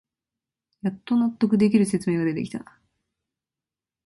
[0.81, 2.65] やっと納得できる説明が出てきた